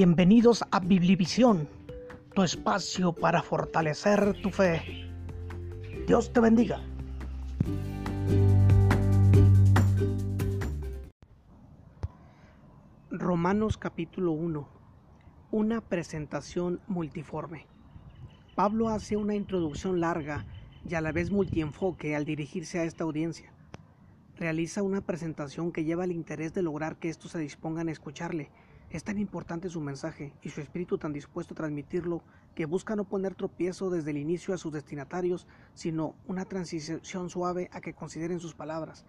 Bienvenidos 0.00 0.64
a 0.70 0.78
Biblivisión, 0.78 1.68
tu 2.32 2.44
espacio 2.44 3.12
para 3.12 3.42
fortalecer 3.42 4.40
tu 4.40 4.50
fe. 4.50 5.10
Dios 6.06 6.32
te 6.32 6.38
bendiga. 6.38 6.80
Romanos 13.10 13.76
capítulo 13.76 14.30
1. 14.30 14.68
Una 15.50 15.80
presentación 15.80 16.80
multiforme. 16.86 17.66
Pablo 18.54 18.90
hace 18.90 19.16
una 19.16 19.34
introducción 19.34 19.98
larga 19.98 20.46
y 20.88 20.94
a 20.94 21.00
la 21.00 21.10
vez 21.10 21.32
multienfoque 21.32 22.14
al 22.14 22.24
dirigirse 22.24 22.78
a 22.78 22.84
esta 22.84 23.02
audiencia. 23.02 23.52
Realiza 24.36 24.84
una 24.84 25.00
presentación 25.00 25.72
que 25.72 25.82
lleva 25.82 26.04
el 26.04 26.12
interés 26.12 26.54
de 26.54 26.62
lograr 26.62 27.00
que 27.00 27.08
estos 27.08 27.32
se 27.32 27.40
dispongan 27.40 27.88
a 27.88 27.90
escucharle 27.90 28.48
es 28.90 29.04
tan 29.04 29.18
importante 29.18 29.68
su 29.68 29.80
mensaje 29.80 30.32
y 30.42 30.48
su 30.48 30.60
espíritu 30.60 30.96
tan 30.96 31.12
dispuesto 31.12 31.52
a 31.52 31.56
transmitirlo 31.56 32.22
que 32.54 32.64
busca 32.64 32.96
no 32.96 33.04
poner 33.04 33.34
tropiezo 33.34 33.90
desde 33.90 34.12
el 34.12 34.16
inicio 34.16 34.54
a 34.54 34.58
sus 34.58 34.72
destinatarios, 34.72 35.46
sino 35.74 36.14
una 36.26 36.46
transición 36.46 37.28
suave 37.28 37.68
a 37.72 37.80
que 37.80 37.92
consideren 37.92 38.40
sus 38.40 38.54
palabras. 38.54 39.04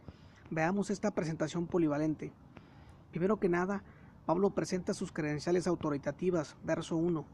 Veamos 0.51 0.89
esta 0.89 1.11
presentación 1.11 1.65
polivalente. 1.65 2.33
Primero 3.11 3.39
que 3.39 3.47
nada, 3.47 3.83
Pablo 4.25 4.49
presenta 4.49 4.93
sus 4.93 5.13
credenciales 5.13 5.65
autoritativas, 5.65 6.57
verso 6.63 6.97
1. 6.97 7.25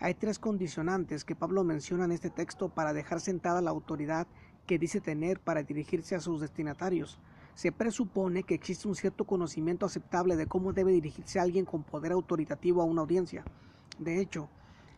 Hay 0.00 0.14
tres 0.14 0.38
condicionantes 0.38 1.24
que 1.24 1.34
Pablo 1.34 1.64
menciona 1.64 2.04
en 2.04 2.12
este 2.12 2.30
texto 2.30 2.68
para 2.68 2.92
dejar 2.92 3.20
sentada 3.20 3.62
la 3.62 3.70
autoridad 3.70 4.26
que 4.66 4.78
dice 4.78 5.00
tener 5.00 5.40
para 5.40 5.62
dirigirse 5.62 6.14
a 6.14 6.20
sus 6.20 6.40
destinatarios 6.40 7.18
se 7.58 7.72
presupone 7.72 8.44
que 8.44 8.54
existe 8.54 8.86
un 8.86 8.94
cierto 8.94 9.24
conocimiento 9.24 9.84
aceptable 9.84 10.36
de 10.36 10.46
cómo 10.46 10.72
debe 10.72 10.92
dirigirse 10.92 11.40
alguien 11.40 11.64
con 11.64 11.82
poder 11.82 12.12
autoritativo 12.12 12.80
a 12.80 12.84
una 12.84 13.00
audiencia. 13.00 13.42
De 13.98 14.20
hecho, 14.20 14.48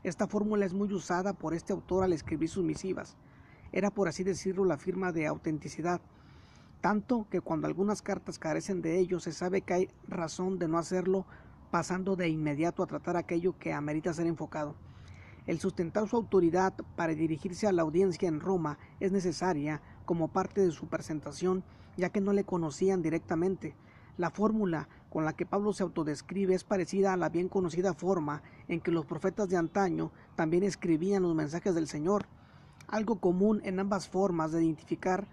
esta 0.03 0.27
fórmula 0.27 0.67
es 0.67 0.75
muy 0.75 0.93
usada 0.93 1.33
por 1.33 1.55
este 1.55 1.73
autor 1.73 2.05
al 2.05 2.13
escribir 2.13 2.51
sus 2.51 2.63
misivas. 2.63 3.17
Era, 3.73 3.91
por 3.91 4.09
así 4.09 4.25
decirlo, 4.25 4.67
la 4.67 4.77
firma 4.77 5.11
de 5.11 5.27
autenticidad, 5.27 6.03
tanto 6.83 7.27
que 7.31 7.41
cuando 7.41 7.67
algunas 7.67 8.03
cartas 8.03 8.39
carecen 8.39 8.83
de 8.83 8.99
ello 8.99 9.21
se 9.21 9.33
sabe 9.33 9.63
que 9.63 9.73
hay 9.73 9.89
razón 10.07 10.59
de 10.59 10.69
no 10.69 10.77
hacerlo 10.77 11.25
pasando 11.71 12.15
de 12.15 12.29
inmediato 12.29 12.83
a 12.83 12.87
tratar 12.87 13.17
aquello 13.17 13.59
que 13.59 13.73
amerita 13.73 14.13
ser 14.13 14.27
enfocado. 14.27 14.75
El 15.47 15.61
sustentar 15.61 16.07
su 16.09 16.17
autoridad 16.17 16.75
para 16.95 17.15
dirigirse 17.15 17.67
a 17.67 17.73
la 17.73 17.81
audiencia 17.81 18.29
en 18.29 18.39
Roma 18.39 18.79
es 19.01 19.13
necesaria 19.13 19.81
como 20.05 20.29
parte 20.29 20.61
de 20.61 20.73
su 20.73 20.89
presentación 20.89 21.65
ya 22.01 22.11
que 22.11 22.21
no 22.21 22.33
le 22.33 22.45
conocían 22.45 23.03
directamente. 23.03 23.77
La 24.17 24.31
fórmula 24.31 24.89
con 25.09 25.25
la 25.25 25.35
que 25.35 25.47
Pablo 25.47 25.73
se 25.73 25.83
autodescribe 25.83 26.55
es 26.55 26.65
parecida 26.65 27.13
a 27.13 27.17
la 27.17 27.29
bien 27.29 27.49
conocida 27.49 27.95
forma 27.95 28.43
en 28.69 28.81
que 28.81 28.91
los 28.91 29.07
profetas 29.07 29.49
de 29.49 29.57
antaño 29.57 30.13
también 30.37 30.63
escribían 30.63 31.23
los 31.23 31.35
mensajes 31.35 31.75
del 31.75 31.87
Señor. 31.87 32.27
Algo 32.89 33.21
común 33.21 33.61
en 33.65 33.79
ambas 33.79 34.09
formas 34.09 34.53
de 34.53 34.65
identificar 34.65 35.29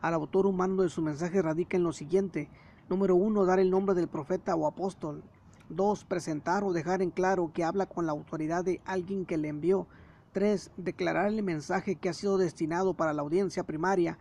al 0.00 0.14
autor 0.14 0.46
humano 0.46 0.82
de 0.82 0.88
su 0.88 1.02
mensaje 1.02 1.42
radica 1.42 1.76
en 1.76 1.82
lo 1.82 1.92
siguiente. 1.92 2.48
Número 2.88 3.16
uno, 3.16 3.44
dar 3.44 3.58
el 3.58 3.70
nombre 3.70 3.94
del 3.94 4.08
profeta 4.08 4.54
o 4.54 4.66
apóstol. 4.66 5.24
Dos, 5.68 6.04
presentar 6.04 6.64
o 6.64 6.72
dejar 6.72 7.02
en 7.02 7.10
claro 7.10 7.50
que 7.52 7.64
habla 7.64 7.86
con 7.86 8.06
la 8.06 8.12
autoridad 8.12 8.64
de 8.64 8.80
alguien 8.84 9.26
que 9.26 9.36
le 9.36 9.48
envió. 9.48 9.86
Tres, 10.32 10.70
declarar 10.76 11.26
el 11.26 11.42
mensaje 11.42 11.96
que 11.96 12.08
ha 12.08 12.14
sido 12.14 12.38
destinado 12.38 12.94
para 12.94 13.12
la 13.12 13.22
audiencia 13.22 13.64
primaria 13.64 14.18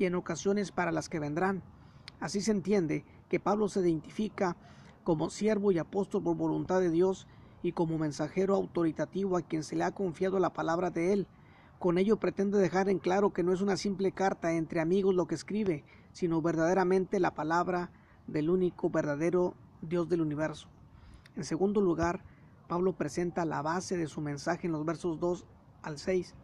y 0.00 0.06
en 0.06 0.14
ocasiones 0.14 0.72
para 0.72 0.92
las 0.92 1.10
que 1.10 1.18
vendrán. 1.18 1.62
Así 2.20 2.40
se 2.40 2.52
entiende 2.52 3.04
que 3.28 3.38
Pablo 3.38 3.68
se 3.68 3.80
identifica 3.80 4.56
como 5.04 5.28
siervo 5.28 5.72
y 5.72 5.78
apóstol 5.78 6.22
por 6.22 6.36
voluntad 6.36 6.80
de 6.80 6.90
Dios 6.90 7.26
y 7.62 7.72
como 7.72 7.98
mensajero 7.98 8.54
autoritativo 8.54 9.36
a 9.36 9.42
quien 9.42 9.62
se 9.62 9.76
le 9.76 9.84
ha 9.84 9.92
confiado 9.92 10.38
la 10.38 10.54
palabra 10.54 10.90
de 10.90 11.12
él. 11.12 11.26
Con 11.78 11.98
ello 11.98 12.16
pretende 12.16 12.58
dejar 12.58 12.88
en 12.88 12.98
claro 12.98 13.34
que 13.34 13.42
no 13.42 13.52
es 13.52 13.60
una 13.60 13.76
simple 13.76 14.12
carta 14.12 14.52
entre 14.52 14.80
amigos 14.80 15.14
lo 15.14 15.26
que 15.26 15.34
escribe, 15.34 15.84
sino 16.12 16.40
verdaderamente 16.40 17.20
la 17.20 17.34
palabra 17.34 17.90
del 18.26 18.48
único 18.48 18.88
verdadero 18.88 19.54
Dios 19.82 20.08
del 20.08 20.22
universo. 20.22 20.68
En 21.36 21.44
segundo 21.44 21.82
lugar, 21.82 22.24
Pablo 22.68 22.94
presenta 22.94 23.44
la 23.44 23.60
base 23.60 23.98
de 23.98 24.06
su 24.06 24.22
mensaje 24.22 24.66
en 24.66 24.72
los 24.72 24.86
versos 24.86 25.20
2 25.20 25.44
al 25.82 25.98
6. 25.98 26.34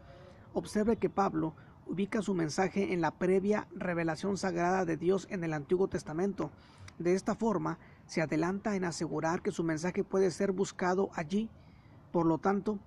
Observe 0.52 0.98
que 0.98 1.08
Pablo 1.08 1.54
ubica 1.86 2.20
su 2.20 2.34
mensaje 2.34 2.92
en 2.92 3.00
la 3.00 3.12
previa 3.12 3.68
revelación 3.74 4.36
sagrada 4.36 4.84
de 4.84 4.96
Dios 4.96 5.26
en 5.30 5.44
el 5.44 5.52
Antiguo 5.52 5.88
Testamento. 5.88 6.50
De 6.98 7.14
esta 7.14 7.34
forma, 7.34 7.78
se 8.06 8.22
adelanta 8.22 8.76
en 8.76 8.84
asegurar 8.84 9.42
que 9.42 9.52
su 9.52 9.62
mensaje 9.62 10.04
puede 10.04 10.30
ser 10.30 10.52
buscado 10.52 11.10
allí. 11.14 11.48
Por 12.12 12.26
lo 12.26 12.38
tanto, 12.38 12.78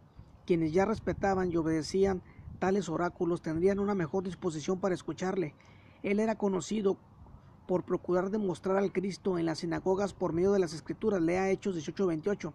quienes 0.45 0.73
ya 0.73 0.85
respetaban 0.85 1.51
y 1.51 1.57
obedecían 1.57 2.21
tales 2.59 2.89
oráculos 2.89 3.41
tendrían 3.41 3.79
una 3.79 3.95
mejor 3.95 4.23
disposición 4.23 4.79
para 4.79 4.95
escucharle. 4.95 5.55
Él 6.03 6.19
era 6.19 6.35
conocido 6.35 6.97
por 7.67 7.83
procurar 7.83 8.31
demostrar 8.31 8.77
al 8.77 8.91
Cristo 8.91 9.37
en 9.37 9.45
las 9.45 9.59
sinagogas 9.59 10.13
por 10.13 10.33
medio 10.33 10.51
de 10.51 10.59
las 10.59 10.73
Escrituras, 10.73 11.21
lea 11.21 11.49
Hechos 11.51 11.75
18:28, 11.75 12.53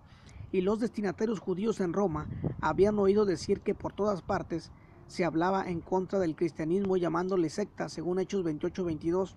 y 0.53 0.61
los 0.61 0.81
destinatarios 0.81 1.39
judíos 1.39 1.81
en 1.81 1.93
Roma 1.93 2.27
habían 2.61 2.99
oído 2.99 3.25
decir 3.25 3.61
que 3.61 3.75
por 3.75 3.93
todas 3.93 4.23
partes 4.23 4.73
se 5.07 5.25
hablaba 5.25 5.69
en 5.69 5.81
contra 5.81 6.19
del 6.19 6.37
cristianismo 6.37 6.97
llamándole 6.97 7.51
secta, 7.51 7.89
según 7.89 8.19
Hechos 8.19 8.45
28-22. 8.45 9.35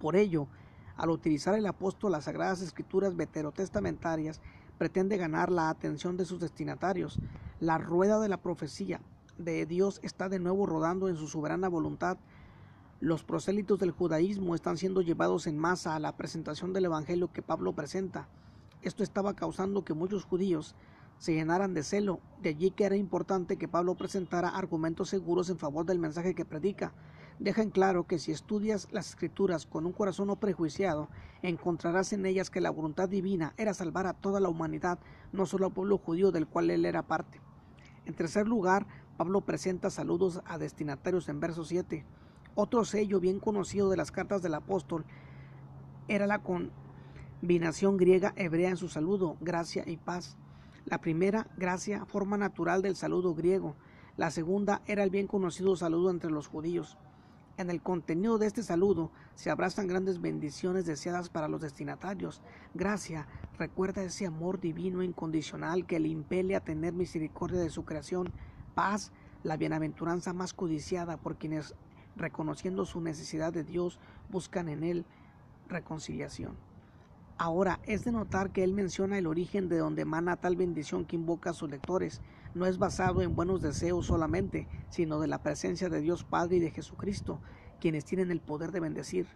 Por 0.00 0.16
ello, 0.16 0.48
al 0.96 1.10
utilizar 1.10 1.54
el 1.54 1.66
apóstol 1.66 2.12
las 2.12 2.24
sagradas 2.24 2.60
escrituras 2.62 3.16
veterotestamentarias, 3.16 4.40
pretende 4.78 5.16
ganar 5.16 5.50
la 5.50 5.70
atención 5.70 6.16
de 6.16 6.24
sus 6.24 6.40
destinatarios. 6.40 7.18
La 7.60 7.78
rueda 7.78 8.18
de 8.18 8.28
la 8.28 8.38
profecía 8.38 9.00
de 9.38 9.64
Dios 9.66 10.00
está 10.02 10.28
de 10.28 10.38
nuevo 10.38 10.66
rodando 10.66 11.08
en 11.08 11.16
su 11.16 11.28
soberana 11.28 11.68
voluntad. 11.68 12.18
Los 13.00 13.24
prosélitos 13.24 13.78
del 13.78 13.90
judaísmo 13.90 14.54
están 14.54 14.76
siendo 14.76 15.00
llevados 15.00 15.46
en 15.46 15.58
masa 15.58 15.94
a 15.94 16.00
la 16.00 16.16
presentación 16.16 16.72
del 16.72 16.86
Evangelio 16.86 17.32
que 17.32 17.42
Pablo 17.42 17.72
presenta. 17.72 18.28
Esto 18.82 19.02
estaba 19.02 19.34
causando 19.34 19.84
que 19.84 19.94
muchos 19.94 20.24
judíos 20.24 20.74
se 21.22 21.34
llenaran 21.34 21.72
de 21.72 21.84
celo. 21.84 22.18
De 22.42 22.48
allí 22.48 22.72
que 22.72 22.82
era 22.82 22.96
importante 22.96 23.56
que 23.56 23.68
Pablo 23.68 23.94
presentara 23.94 24.48
argumentos 24.48 25.08
seguros 25.08 25.50
en 25.50 25.56
favor 25.56 25.86
del 25.86 26.00
mensaje 26.00 26.34
que 26.34 26.44
predica. 26.44 26.94
Deja 27.38 27.62
en 27.62 27.70
claro 27.70 28.08
que 28.08 28.18
si 28.18 28.32
estudias 28.32 28.88
las 28.90 29.10
escrituras 29.10 29.64
con 29.64 29.86
un 29.86 29.92
corazón 29.92 30.26
no 30.26 30.34
prejuiciado, 30.40 31.08
encontrarás 31.42 32.12
en 32.12 32.26
ellas 32.26 32.50
que 32.50 32.60
la 32.60 32.70
voluntad 32.70 33.08
divina 33.08 33.54
era 33.56 33.72
salvar 33.72 34.08
a 34.08 34.14
toda 34.14 34.40
la 34.40 34.48
humanidad, 34.48 34.98
no 35.30 35.46
solo 35.46 35.66
al 35.66 35.72
pueblo 35.72 35.96
judío 35.96 36.32
del 36.32 36.48
cual 36.48 36.70
él 36.70 36.84
era 36.84 37.06
parte. 37.06 37.40
En 38.04 38.14
tercer 38.14 38.48
lugar, 38.48 38.88
Pablo 39.16 39.42
presenta 39.42 39.90
saludos 39.90 40.42
a 40.44 40.58
destinatarios 40.58 41.28
en 41.28 41.38
verso 41.38 41.64
7. 41.64 42.04
Otro 42.56 42.84
sello 42.84 43.20
bien 43.20 43.38
conocido 43.38 43.90
de 43.90 43.96
las 43.96 44.10
cartas 44.10 44.42
del 44.42 44.54
apóstol 44.54 45.04
era 46.08 46.26
la 46.26 46.42
combinación 46.42 47.96
griega 47.96 48.32
hebrea 48.34 48.70
en 48.70 48.76
su 48.76 48.88
saludo, 48.88 49.36
gracia 49.40 49.84
y 49.86 49.98
paz. 49.98 50.36
La 50.84 50.98
primera, 50.98 51.46
gracia, 51.56 52.04
forma 52.06 52.36
natural 52.36 52.82
del 52.82 52.96
saludo 52.96 53.34
griego. 53.34 53.76
La 54.16 54.30
segunda 54.30 54.82
era 54.86 55.04
el 55.04 55.10
bien 55.10 55.26
conocido 55.26 55.76
saludo 55.76 56.10
entre 56.10 56.30
los 56.30 56.48
judíos. 56.48 56.98
En 57.56 57.70
el 57.70 57.82
contenido 57.82 58.38
de 58.38 58.46
este 58.46 58.62
saludo 58.62 59.10
se 59.34 59.50
abrazan 59.50 59.86
grandes 59.86 60.20
bendiciones 60.20 60.84
deseadas 60.84 61.28
para 61.28 61.48
los 61.48 61.60
destinatarios. 61.60 62.42
Gracia 62.74 63.26
recuerda 63.58 64.02
ese 64.02 64.26
amor 64.26 64.58
divino 64.58 65.02
incondicional 65.02 65.86
que 65.86 66.00
le 66.00 66.08
impele 66.08 66.56
a 66.56 66.64
tener 66.64 66.94
misericordia 66.94 67.60
de 67.60 67.70
su 67.70 67.84
creación. 67.84 68.32
Paz, 68.74 69.12
la 69.44 69.56
bienaventuranza 69.56 70.32
más 70.32 70.52
codiciada 70.52 71.16
por 71.16 71.36
quienes, 71.36 71.74
reconociendo 72.16 72.84
su 72.86 73.00
necesidad 73.00 73.52
de 73.52 73.64
Dios, 73.64 74.00
buscan 74.30 74.68
en 74.68 74.82
él 74.82 75.06
reconciliación. 75.68 76.56
Ahora, 77.44 77.80
es 77.82 78.04
de 78.04 78.12
notar 78.12 78.52
que 78.52 78.62
él 78.62 78.72
menciona 78.72 79.18
el 79.18 79.26
origen 79.26 79.68
de 79.68 79.78
donde 79.78 80.02
emana 80.02 80.36
tal 80.36 80.54
bendición 80.54 81.04
que 81.04 81.16
invoca 81.16 81.50
a 81.50 81.54
sus 81.54 81.68
lectores. 81.68 82.20
No 82.54 82.66
es 82.66 82.78
basado 82.78 83.20
en 83.20 83.34
buenos 83.34 83.60
deseos 83.60 84.06
solamente, 84.06 84.68
sino 84.90 85.18
de 85.18 85.26
la 85.26 85.42
presencia 85.42 85.88
de 85.88 86.00
Dios 86.00 86.22
Padre 86.22 86.58
y 86.58 86.60
de 86.60 86.70
Jesucristo, 86.70 87.40
quienes 87.80 88.04
tienen 88.04 88.30
el 88.30 88.40
poder 88.40 88.70
de 88.70 88.78
bendecir. 88.78 89.26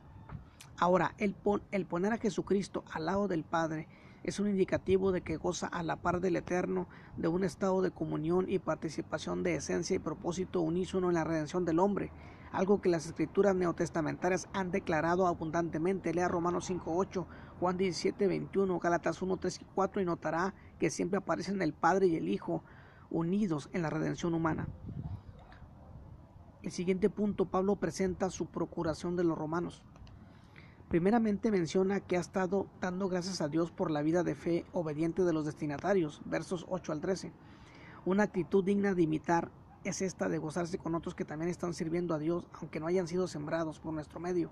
Ahora, 0.79 1.17
el, 1.19 1.35
el 1.73 1.85
poner 1.85 2.13
a 2.13 2.19
Jesucristo 2.19 2.85
al 2.93 3.07
lado 3.07 3.27
del 3.27 3.43
Padre 3.43 3.89
es 4.23 4.39
un 4.39 4.49
indicativo 4.49 5.11
de 5.11 5.23
que 5.23 5.37
goza 5.37 5.67
a 5.67 5.83
la 5.83 5.97
par 5.97 6.21
del 6.21 6.37
Eterno 6.37 6.87
de 7.17 7.27
un 7.27 7.43
estado 7.43 7.83
de 7.83 7.91
comunión 7.91 8.47
y 8.49 8.61
participación 8.61 9.43
de 9.43 9.57
esencia 9.57 9.97
y 9.97 9.99
propósito 9.99 10.61
unísono 10.61 11.09
en 11.09 11.15
la 11.15 11.25
redención 11.25 11.65
del 11.65 11.81
hombre 11.81 12.13
algo 12.57 12.81
que 12.81 12.89
las 12.89 13.05
escrituras 13.05 13.55
neotestamentarias 13.55 14.49
han 14.55 14.71
declarado 14.71 15.27
abundantemente. 15.27 16.15
Lea 16.15 16.27
Romanos 16.27 16.71
5.8, 16.71 17.27
Juan 17.61 17.79
17.21, 17.79 18.81
Gálatas 18.81 19.21
1.3 19.21 19.61
y 19.61 19.67
4 19.75 20.01
y 20.01 20.05
notará 20.07 20.55
que 20.79 20.89
siempre 20.89 21.19
aparecen 21.19 21.61
el 21.61 21.75
Padre 21.75 22.07
y 22.07 22.17
el 22.17 22.31
Hijo 22.31 22.65
unidos 23.11 23.69
en 23.75 23.83
la 23.83 23.91
redención 23.91 24.33
humana. 24.33 24.69
El 26.63 26.71
siguiente 26.73 27.11
punto, 27.11 27.45
Pablo 27.45 27.77
presenta 27.77 28.31
su 28.31 28.47
procuración 28.47 29.17
de 29.17 29.25
los 29.25 29.37
romanos. 29.37 29.83
Primeramente 30.89 31.51
menciona 31.51 32.01
que 32.01 32.17
ha 32.17 32.21
estado 32.21 32.69
dando 32.81 33.11
gracias 33.11 33.43
a 33.43 33.49
Dios 33.49 33.71
por 33.71 33.91
la 33.91 34.01
vida 34.01 34.23
de 34.23 34.35
fe 34.35 34.65
obediente 34.73 35.25
de 35.25 35.35
los 35.35 35.45
destinatarios, 35.45 36.23
versos 36.25 36.65
8 36.71 36.93
al 36.93 37.01
13. 37.03 37.33
Una 38.07 38.23
actitud 38.23 38.65
digna 38.65 38.95
de 38.95 39.03
imitar 39.03 39.51
es 39.89 40.03
esta 40.03 40.29
de 40.29 40.39
gozarse 40.39 40.79
con 40.79 40.95
otros 40.95 41.15
que 41.15 41.25
también 41.25 41.51
están 41.51 41.75
sirviendo 41.75 42.15
a 42.15 42.19
Dios, 42.19 42.47
aunque 42.61 42.81
no 42.81 42.87
hayan 42.87 43.09
sido 43.09 43.29
sembrados 43.29 43.79
por 43.79 43.93
nuestro 43.93 44.21
medio. 44.21 44.51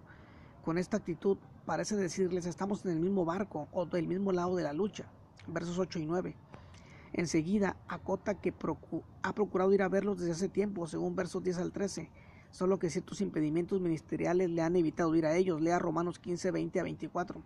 Con 0.65 0.79
esta 0.79 0.97
actitud 0.97 1.39
parece 1.67 1.97
decirles 1.97 2.47
estamos 2.47 2.85
en 2.85 2.93
el 2.93 3.01
mismo 3.01 3.25
barco 3.25 3.69
o 3.73 3.87
del 3.87 4.07
mismo 4.07 4.33
lado 4.33 4.57
de 4.57 4.63
la 4.63 4.73
lucha, 4.73 5.05
versos 5.47 5.79
8 5.79 5.99
y 5.99 6.07
9. 6.07 6.37
Enseguida 7.13 7.77
acota 7.89 8.35
que 8.35 8.55
ha 9.23 9.33
procurado 9.35 9.73
ir 9.73 9.83
a 9.83 9.89
verlos 9.89 10.19
desde 10.19 10.33
hace 10.33 10.49
tiempo, 10.49 10.87
según 10.87 11.15
versos 11.17 11.43
10 11.43 11.59
al 11.59 11.73
13 11.73 12.11
solo 12.55 12.79
que 12.79 12.89
ciertos 12.89 13.21
impedimentos 13.21 13.81
ministeriales 13.81 14.49
le 14.49 14.63
han 14.63 14.77
evitado 14.77 15.13
ir 15.17 15.27
a 15.27 15.35
ellos. 15.35 15.61
Lea 15.61 15.81
Romanos 15.81 16.21
15, 16.21 16.53
20 16.53 16.79
a 16.79 16.83
24. 16.85 17.43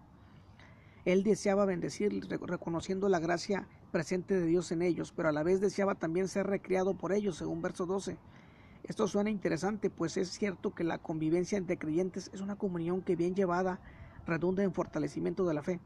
Él 1.06 1.22
deseaba 1.22 1.64
bendecir, 1.64 2.12
reconociendo 2.42 3.08
la 3.08 3.18
gracia 3.18 3.66
presente 3.90 4.34
de 4.34 4.46
Dios 4.46 4.70
en 4.72 4.82
ellos, 4.82 5.12
pero 5.14 5.28
a 5.28 5.32
la 5.32 5.42
vez 5.42 5.60
deseaba 5.60 5.94
también 5.94 6.28
ser 6.28 6.46
recreado 6.46 6.94
por 6.94 7.12
ellos, 7.12 7.36
según 7.36 7.62
verso 7.62 7.86
12. 7.86 8.16
Esto 8.84 9.08
suena 9.08 9.30
interesante, 9.30 9.90
pues 9.90 10.16
es 10.16 10.30
cierto 10.30 10.74
que 10.74 10.84
la 10.84 10.98
convivencia 10.98 11.58
entre 11.58 11.78
creyentes 11.78 12.30
es 12.32 12.40
una 12.40 12.56
comunión 12.56 13.02
que 13.02 13.16
bien 13.16 13.34
llevada 13.34 13.80
redunda 14.26 14.62
en 14.62 14.72
fortalecimiento 14.72 15.46
de 15.46 15.54
la 15.54 15.62
fe. 15.62 15.80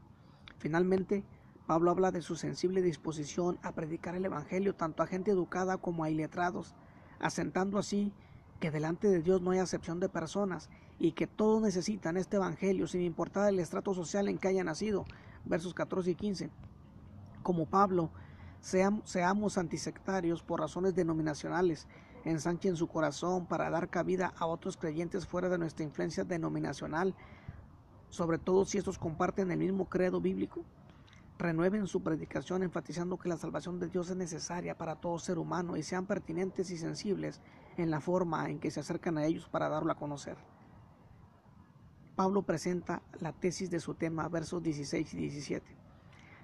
Finalmente, 0.57 1.23
Pablo 1.65 1.91
habla 1.91 2.11
de 2.11 2.21
su 2.21 2.35
sensible 2.35 2.81
disposición 2.81 3.57
a 3.61 3.71
predicar 3.71 4.15
el 4.15 4.25
Evangelio 4.25 4.75
tanto 4.75 5.01
a 5.01 5.07
gente 5.07 5.31
educada 5.31 5.77
como 5.77 6.03
a 6.03 6.09
iletrados, 6.09 6.75
asentando 7.19 7.77
así 7.77 8.13
que 8.59 8.71
delante 8.71 9.07
de 9.09 9.21
Dios 9.21 9.41
no 9.41 9.51
hay 9.51 9.59
acepción 9.59 9.99
de 9.99 10.09
personas 10.09 10.69
y 10.99 11.13
que 11.13 11.27
todos 11.27 11.61
necesitan 11.61 12.17
este 12.17 12.37
Evangelio 12.37 12.87
sin 12.87 13.01
importar 13.01 13.49
el 13.49 13.59
estrato 13.59 13.93
social 13.93 14.29
en 14.29 14.37
que 14.37 14.47
haya 14.47 14.63
nacido. 14.63 15.05
Versos 15.45 15.73
14 15.73 16.11
y 16.11 16.15
15. 16.15 16.49
Como 17.43 17.65
Pablo, 17.65 18.09
seamos 18.61 19.57
antisectarios 19.57 20.41
por 20.41 20.61
razones 20.61 20.95
denominacionales, 20.95 21.87
ensanchen 22.23 22.77
su 22.77 22.87
corazón 22.87 23.45
para 23.45 23.69
dar 23.69 23.89
cabida 23.89 24.33
a 24.37 24.45
otros 24.45 24.77
creyentes 24.77 25.27
fuera 25.27 25.49
de 25.49 25.57
nuestra 25.57 25.83
influencia 25.83 26.23
denominacional, 26.23 27.13
sobre 28.09 28.37
todo 28.37 28.63
si 28.63 28.77
estos 28.77 28.97
comparten 28.97 29.51
el 29.51 29.59
mismo 29.59 29.89
credo 29.89 30.21
bíblico. 30.21 30.63
Renueven 31.37 31.87
su 31.87 32.01
predicación 32.01 32.63
enfatizando 32.63 33.17
que 33.17 33.27
la 33.27 33.35
salvación 33.35 33.77
de 33.77 33.89
Dios 33.89 34.09
es 34.09 34.15
necesaria 34.15 34.77
para 34.77 34.95
todo 34.95 35.19
ser 35.19 35.37
humano 35.37 35.75
y 35.75 35.83
sean 35.83 36.05
pertinentes 36.05 36.69
y 36.71 36.77
sensibles 36.77 37.41
en 37.75 37.91
la 37.91 37.99
forma 37.99 38.49
en 38.49 38.59
que 38.59 38.71
se 38.71 38.79
acercan 38.79 39.17
a 39.17 39.25
ellos 39.25 39.49
para 39.49 39.67
darlo 39.67 39.91
a 39.91 39.95
conocer. 39.95 40.37
Pablo 42.15 42.43
presenta 42.43 43.01
la 43.19 43.33
tesis 43.33 43.69
de 43.69 43.81
su 43.81 43.95
tema, 43.95 44.29
versos 44.29 44.63
16 44.63 45.13
y 45.15 45.17
17. 45.17 45.83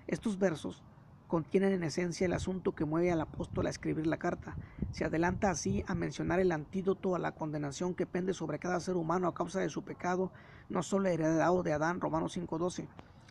Estos 0.09 0.39
versos 0.39 0.81
contienen 1.27 1.71
en 1.71 1.83
esencia 1.83 2.25
el 2.25 2.33
asunto 2.33 2.71
que 2.71 2.83
mueve 2.83 3.11
al 3.11 3.21
apóstol 3.21 3.67
a 3.67 3.69
escribir 3.69 4.07
la 4.07 4.17
carta. 4.17 4.57
Se 4.89 5.05
adelanta 5.05 5.51
así 5.51 5.83
a 5.85 5.93
mencionar 5.93 6.39
el 6.39 6.51
antídoto 6.51 7.13
a 7.13 7.19
la 7.19 7.33
condenación 7.33 7.93
que 7.93 8.07
pende 8.07 8.33
sobre 8.33 8.57
cada 8.57 8.79
ser 8.79 8.95
humano 8.95 9.27
a 9.27 9.35
causa 9.35 9.59
de 9.59 9.69
su 9.69 9.83
pecado, 9.83 10.31
no 10.67 10.81
solo 10.81 11.09
heredado 11.09 11.61
de 11.61 11.73
Adán, 11.73 12.01
Romanos 12.01 12.35
5.12, 12.35 12.87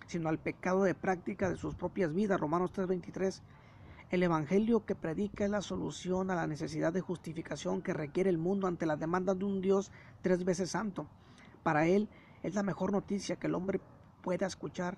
sino 0.06 0.28
al 0.28 0.38
pecado 0.38 0.84
de 0.84 0.94
práctica 0.94 1.50
de 1.50 1.56
sus 1.56 1.74
propias 1.74 2.14
vidas, 2.14 2.38
Romanos 2.38 2.72
3.23, 2.72 3.42
el 4.10 4.22
Evangelio 4.22 4.86
que 4.86 4.94
predica 4.94 5.46
es 5.46 5.50
la 5.50 5.62
solución 5.62 6.30
a 6.30 6.36
la 6.36 6.46
necesidad 6.46 6.92
de 6.92 7.00
justificación 7.00 7.82
que 7.82 7.92
requiere 7.92 8.30
el 8.30 8.38
mundo 8.38 8.68
ante 8.68 8.86
la 8.86 8.94
demanda 8.94 9.34
de 9.34 9.44
un 9.44 9.60
Dios 9.60 9.90
tres 10.22 10.44
veces 10.44 10.70
santo. 10.70 11.08
Para 11.64 11.88
él 11.88 12.08
es 12.44 12.54
la 12.54 12.62
mejor 12.62 12.92
noticia 12.92 13.34
que 13.34 13.48
el 13.48 13.56
hombre 13.56 13.80
pueda 14.22 14.46
escuchar, 14.46 14.96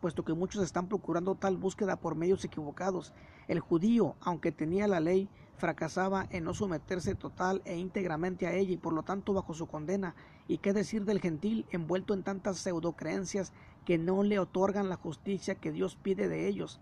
puesto 0.00 0.24
que 0.24 0.34
muchos 0.34 0.62
están 0.62 0.88
procurando 0.88 1.34
tal 1.34 1.56
búsqueda 1.56 1.96
por 1.96 2.14
medios 2.14 2.44
equivocados. 2.44 3.12
El 3.48 3.60
judío, 3.60 4.16
aunque 4.20 4.52
tenía 4.52 4.86
la 4.86 5.00
ley, 5.00 5.28
fracasaba 5.56 6.26
en 6.30 6.44
no 6.44 6.54
someterse 6.54 7.14
total 7.14 7.62
e 7.64 7.76
íntegramente 7.76 8.46
a 8.46 8.54
ella 8.54 8.72
y 8.72 8.76
por 8.76 8.92
lo 8.92 9.02
tanto 9.02 9.32
bajo 9.32 9.54
su 9.54 9.66
condena. 9.66 10.14
¿Y 10.48 10.58
qué 10.58 10.72
decir 10.72 11.04
del 11.04 11.20
gentil 11.20 11.66
envuelto 11.70 12.14
en 12.14 12.22
tantas 12.22 12.58
pseudocreencias 12.58 13.52
que 13.84 13.98
no 13.98 14.22
le 14.22 14.38
otorgan 14.38 14.88
la 14.88 14.96
justicia 14.96 15.54
que 15.54 15.72
Dios 15.72 15.96
pide 15.96 16.28
de 16.28 16.46
ellos? 16.46 16.80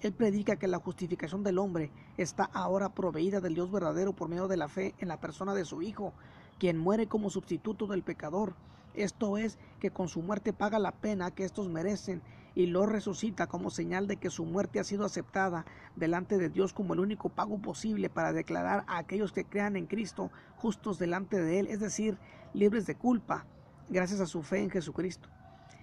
Él 0.00 0.12
predica 0.12 0.56
que 0.56 0.68
la 0.68 0.78
justificación 0.78 1.42
del 1.42 1.58
hombre 1.58 1.90
está 2.16 2.44
ahora 2.44 2.90
proveída 2.90 3.40
del 3.40 3.54
Dios 3.54 3.70
verdadero 3.70 4.12
por 4.12 4.28
medio 4.28 4.46
de 4.46 4.56
la 4.56 4.68
fe 4.68 4.94
en 4.98 5.08
la 5.08 5.20
persona 5.20 5.54
de 5.54 5.64
su 5.64 5.82
Hijo, 5.82 6.12
quien 6.58 6.78
muere 6.78 7.08
como 7.08 7.30
sustituto 7.30 7.86
del 7.86 8.02
pecador. 8.02 8.54
Esto 8.94 9.38
es, 9.38 9.58
que 9.80 9.90
con 9.90 10.08
su 10.08 10.22
muerte 10.22 10.52
paga 10.52 10.78
la 10.78 10.92
pena 10.92 11.32
que 11.32 11.44
éstos 11.44 11.68
merecen 11.68 12.22
y 12.58 12.66
lo 12.66 12.86
resucita 12.86 13.46
como 13.46 13.70
señal 13.70 14.08
de 14.08 14.16
que 14.16 14.30
su 14.30 14.44
muerte 14.44 14.80
ha 14.80 14.84
sido 14.84 15.04
aceptada 15.04 15.64
delante 15.94 16.38
de 16.38 16.48
Dios 16.48 16.72
como 16.72 16.92
el 16.92 16.98
único 16.98 17.28
pago 17.28 17.62
posible 17.62 18.10
para 18.10 18.32
declarar 18.32 18.84
a 18.88 18.98
aquellos 18.98 19.30
que 19.30 19.44
crean 19.44 19.76
en 19.76 19.86
Cristo 19.86 20.32
justos 20.56 20.98
delante 20.98 21.40
de 21.40 21.60
Él, 21.60 21.68
es 21.68 21.78
decir, 21.78 22.18
libres 22.54 22.84
de 22.84 22.96
culpa, 22.96 23.46
gracias 23.88 24.18
a 24.18 24.26
su 24.26 24.42
fe 24.42 24.58
en 24.58 24.70
Jesucristo. 24.70 25.28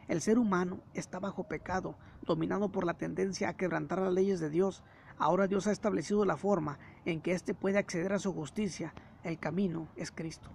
El 0.10 0.20
ser 0.20 0.38
humano 0.38 0.82
está 0.94 1.18
bajo 1.18 1.46
pecado, 1.46 1.96
dominado 2.24 2.68
por 2.68 2.86
la 2.86 2.96
tendencia 2.96 3.48
a 3.48 3.56
quebrantar 3.56 4.00
las 4.00 4.14
leyes 4.14 4.42
de 4.42 4.50
Dios. 4.50 4.84
Ahora 5.18 5.48
Dios 5.48 5.68
ha 5.68 5.72
establecido 5.72 6.26
la 6.26 6.36
forma 6.36 6.78
en 7.06 7.22
que 7.22 7.32
éste 7.32 7.54
puede 7.54 7.78
acceder 7.78 8.12
a 8.12 8.20
su 8.20 8.34
justicia. 8.34 8.94
El 9.24 9.40
camino 9.40 9.88
es 9.96 10.12
Cristo. 10.12 10.50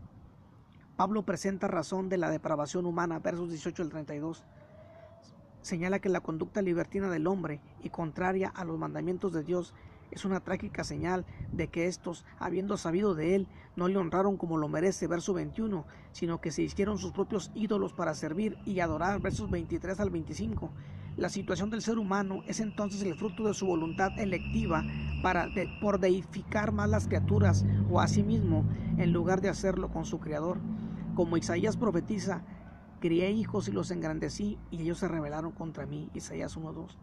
Pablo 0.97 1.23
presenta 1.23 1.67
razón 1.67 2.11
de 2.11 2.19
la 2.19 2.29
depravación 2.29 2.85
humana, 2.85 3.21
versos 3.21 3.49
18 3.49 3.85
al 3.85 3.89
32 3.89 4.45
señala 5.62 5.99
que 5.99 6.09
la 6.09 6.21
conducta 6.21 6.62
libertina 6.62 7.11
del 7.11 7.27
hombre 7.27 7.61
y 7.83 7.91
contraria 7.91 8.49
a 8.49 8.65
los 8.65 8.79
mandamientos 8.79 9.33
de 9.33 9.43
Dios 9.43 9.75
es 10.11 10.25
una 10.25 10.41
trágica 10.41 10.85
señal 10.85 11.25
de 11.53 11.69
que 11.69 11.87
estos, 11.87 12.25
habiendo 12.39 12.77
sabido 12.77 13.15
de 13.15 13.37
él, 13.37 13.47
no 13.77 13.89
le 13.89 13.97
honraron 13.97 14.37
como 14.37 14.59
lo 14.59 14.69
merece, 14.69 15.07
verso 15.07 15.35
21, 15.35 15.85
sino 16.12 16.41
que 16.41 16.51
se 16.51 16.62
hicieron 16.62 16.99
sus 16.99 17.12
propios 17.12 17.51
ídolos 17.55 17.93
para 17.93 18.15
servir 18.15 18.59
y 18.65 18.81
adorar, 18.81 19.21
versos 19.21 19.51
23 19.51 20.01
al 20.01 20.11
25. 20.11 20.71
La 21.17 21.29
situación 21.29 21.71
del 21.71 21.83
ser 21.83 21.99
humano 21.99 22.43
es 22.47 22.61
entonces 22.61 23.03
el 23.03 23.15
fruto 23.15 23.45
de 23.47 23.55
su 23.55 23.67
voluntad 23.67 24.19
electiva 24.19 24.85
para 25.23 25.49
por 25.81 26.01
deificar 26.01 26.73
más 26.73 26.89
las 26.89 27.07
criaturas 27.07 27.65
o 27.91 28.01
a 28.01 28.09
sí 28.09 28.23
mismo 28.23 28.65
en 28.97 29.12
lugar 29.12 29.41
de 29.41 29.49
hacerlo 29.49 29.91
con 29.91 30.05
su 30.05 30.19
Creador. 30.19 30.59
Como 31.15 31.37
Isaías 31.37 31.77
profetiza, 31.77 32.43
crié 33.00 33.31
hijos 33.31 33.69
y 33.69 33.73
los 33.73 33.91
engrandecí 33.91 34.58
y 34.70 34.82
ellos 34.82 34.99
se 34.99 35.08
rebelaron 35.08 35.52
contra 35.52 35.87
mí. 35.87 36.11
Isaías 36.14 36.57
1.2. 36.57 36.97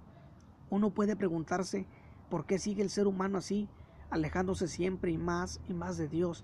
Uno 0.70 0.92
puede 0.92 1.16
preguntarse 1.16 1.88
¿Por 2.30 2.46
qué 2.46 2.60
sigue 2.60 2.84
el 2.84 2.90
ser 2.90 3.08
humano 3.08 3.38
así, 3.38 3.70
alejándose 4.10 4.68
siempre 4.68 5.12
y 5.12 5.18
más 5.18 5.62
y 5.68 5.74
más 5.74 5.98
de 5.98 6.10
Dios? 6.10 6.44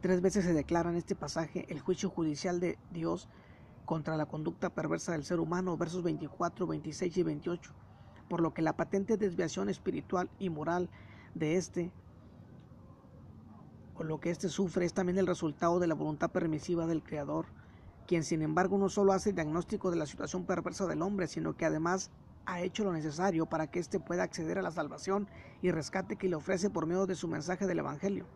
Tres 0.00 0.20
veces 0.20 0.44
se 0.44 0.52
declara 0.52 0.90
en 0.90 0.96
este 0.96 1.14
pasaje 1.14 1.64
el 1.68 1.80
juicio 1.80 2.10
judicial 2.10 2.58
de 2.58 2.76
Dios 2.90 3.28
contra 3.84 4.16
la 4.16 4.26
conducta 4.26 4.70
perversa 4.70 5.12
del 5.12 5.24
ser 5.24 5.38
humano, 5.38 5.76
versos 5.76 6.02
24, 6.02 6.66
26 6.66 7.16
y 7.16 7.22
28, 7.22 7.72
por 8.28 8.40
lo 8.40 8.52
que 8.52 8.62
la 8.62 8.76
patente 8.76 9.16
desviación 9.16 9.68
espiritual 9.68 10.28
y 10.40 10.50
moral 10.50 10.90
de 11.34 11.56
este 11.56 11.92
o 13.94 14.02
lo 14.02 14.18
que 14.18 14.30
éste 14.30 14.48
sufre 14.48 14.86
es 14.86 14.94
también 14.94 15.18
el 15.18 15.26
resultado 15.26 15.78
de 15.78 15.86
la 15.86 15.94
voluntad 15.94 16.32
permisiva 16.32 16.86
del 16.86 17.04
Creador, 17.04 17.46
quien 18.06 18.24
sin 18.24 18.42
embargo 18.42 18.78
no 18.78 18.88
solo 18.88 19.12
hace 19.12 19.32
diagnóstico 19.32 19.90
de 19.90 19.96
la 19.96 20.06
situación 20.06 20.44
perversa 20.44 20.86
del 20.86 21.02
hombre, 21.02 21.26
sino 21.26 21.56
que 21.56 21.64
además 21.64 22.10
ha 22.46 22.60
hecho 22.60 22.84
lo 22.84 22.92
necesario 22.92 23.46
para 23.46 23.68
que 23.68 23.78
éste 23.78 24.00
pueda 24.00 24.24
acceder 24.24 24.58
a 24.58 24.62
la 24.62 24.70
salvación 24.70 25.28
y 25.60 25.70
rescate 25.70 26.16
que 26.16 26.28
le 26.28 26.36
ofrece 26.36 26.70
por 26.70 26.86
medio 26.86 27.06
de 27.06 27.14
su 27.14 27.28
mensaje 27.28 27.66
del 27.66 27.78
Evangelio. 27.78 28.26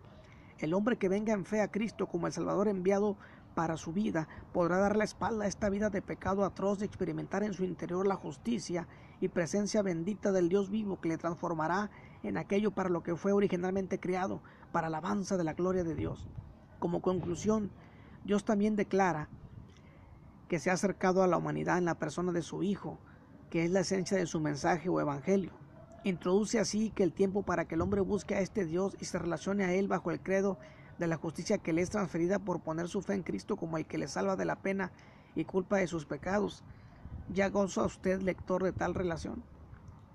El 0.58 0.74
hombre 0.74 0.96
que 0.96 1.08
venga 1.08 1.32
en 1.32 1.44
fe 1.44 1.60
a 1.60 1.70
Cristo 1.70 2.06
como 2.06 2.26
el 2.26 2.32
Salvador 2.32 2.68
enviado 2.68 3.16
para 3.54 3.76
su 3.76 3.92
vida 3.92 4.28
podrá 4.52 4.78
dar 4.78 4.96
la 4.96 5.04
espalda 5.04 5.44
a 5.44 5.48
esta 5.48 5.68
vida 5.68 5.90
de 5.90 6.02
pecado 6.02 6.44
atroz 6.44 6.78
de 6.78 6.86
experimentar 6.86 7.42
en 7.42 7.54
su 7.54 7.64
interior 7.64 8.06
la 8.06 8.16
justicia 8.16 8.86
y 9.20 9.28
presencia 9.28 9.82
bendita 9.82 10.30
del 10.30 10.48
Dios 10.48 10.70
vivo 10.70 11.00
que 11.00 11.08
le 11.08 11.18
transformará 11.18 11.90
en 12.22 12.36
aquello 12.36 12.70
para 12.70 12.90
lo 12.90 13.02
que 13.02 13.16
fue 13.16 13.32
originalmente 13.32 13.98
creado, 13.98 14.42
para 14.72 14.88
alabanza 14.88 15.36
de 15.36 15.44
la 15.44 15.54
gloria 15.54 15.84
de 15.84 15.94
Dios. 15.94 16.28
Como 16.78 17.00
conclusión, 17.00 17.70
Dios 18.24 18.44
también 18.44 18.76
declara 18.76 19.28
que 20.48 20.58
se 20.58 20.70
ha 20.70 20.74
acercado 20.74 21.22
a 21.22 21.26
la 21.26 21.36
humanidad 21.36 21.78
en 21.78 21.84
la 21.84 21.98
persona 21.98 22.32
de 22.32 22.42
su 22.42 22.62
Hijo, 22.62 22.98
que 23.50 23.64
es 23.64 23.70
la 23.70 23.80
esencia 23.80 24.16
de 24.16 24.26
su 24.26 24.40
mensaje 24.40 24.88
o 24.88 25.00
evangelio. 25.00 25.52
Introduce 26.04 26.58
así 26.58 26.90
que 26.90 27.02
el 27.02 27.12
tiempo 27.12 27.42
para 27.42 27.66
que 27.66 27.74
el 27.74 27.80
hombre 27.80 28.00
busque 28.00 28.34
a 28.34 28.40
este 28.40 28.64
Dios 28.64 28.96
y 29.00 29.06
se 29.06 29.18
relacione 29.18 29.64
a 29.64 29.74
Él 29.74 29.88
bajo 29.88 30.10
el 30.10 30.20
credo 30.20 30.58
de 30.98 31.06
la 31.06 31.16
justicia 31.16 31.58
que 31.58 31.72
le 31.72 31.82
es 31.82 31.90
transferida 31.90 32.38
por 32.38 32.60
poner 32.60 32.88
su 32.88 33.02
fe 33.02 33.14
en 33.14 33.22
Cristo 33.22 33.56
como 33.56 33.76
el 33.76 33.86
que 33.86 33.98
le 33.98 34.08
salva 34.08 34.36
de 34.36 34.44
la 34.44 34.56
pena 34.56 34.92
y 35.34 35.44
culpa 35.44 35.78
de 35.78 35.86
sus 35.86 36.06
pecados. 36.06 36.62
¿Ya 37.28 37.50
goza 37.50 37.84
usted, 37.84 38.22
lector, 38.22 38.62
de 38.62 38.72
tal 38.72 38.94
relación? 38.94 39.42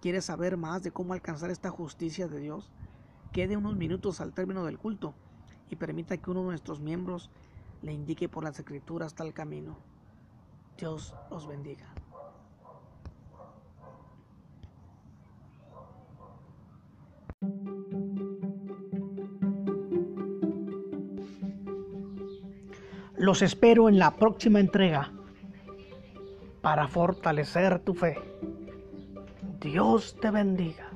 ¿Quiere 0.01 0.21
saber 0.21 0.55
más 0.55 0.81
de 0.81 0.91
cómo 0.91 1.13
alcanzar 1.13 1.51
esta 1.51 1.69
justicia 1.69 2.27
de 2.27 2.39
Dios? 2.39 2.71
Quede 3.33 3.57
unos 3.57 3.75
minutos 3.75 4.21
al 4.21 4.33
término 4.33 4.65
del 4.65 4.79
culto 4.79 5.13
y 5.69 5.75
permita 5.75 6.17
que 6.17 6.31
uno 6.31 6.41
de 6.41 6.47
nuestros 6.47 6.79
miembros 6.79 7.29
le 7.81 7.93
indique 7.93 8.29
por 8.29 8.43
las 8.43 8.57
escrituras 8.57 9.13
tal 9.13 9.33
camino. 9.33 9.90
Dios 10.81 11.13
los 11.29 11.45
bendiga. 11.45 11.85
Los 23.15 23.43
espero 23.43 23.89
en 23.89 23.99
la 23.99 24.15
próxima 24.15 24.59
entrega 24.59 25.11
para 26.63 26.87
fortalecer 26.87 27.77
tu 27.81 27.93
fe. 27.93 28.17
Dios 29.59 30.15
te 30.19 30.31
bendiga. 30.31 30.90